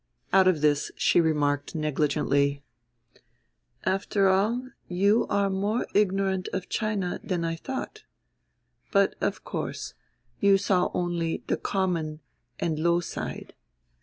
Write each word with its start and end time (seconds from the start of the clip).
Out 0.33 0.47
of 0.47 0.61
this 0.61 0.91
she 0.97 1.21
remarked 1.21 1.75
negligently: 1.75 2.63
"After 3.85 4.29
all, 4.29 4.69
you 4.87 5.27
are 5.27 5.47
more 5.47 5.85
ignorant 5.93 6.49
of 6.53 6.67
China 6.69 7.19
than 7.23 7.45
I 7.45 7.55
thought. 7.55 8.03
But, 8.91 9.13
of 9.21 9.43
course, 9.43 9.93
you 10.39 10.57
saw 10.57 10.89
only 10.95 11.43
the 11.45 11.57
common 11.57 12.19
and 12.59 12.79
low 12.79 12.99
side. 12.99 13.53